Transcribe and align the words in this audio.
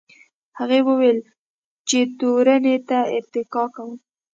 هغه 0.59 0.77
وویل 0.87 1.19
چې 1.87 1.99
تورنۍ 2.19 2.77
ته 2.89 2.99
ارتقا 3.17 3.63
کوم. 3.75 3.91